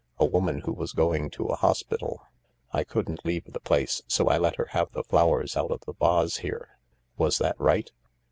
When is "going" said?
0.93-1.29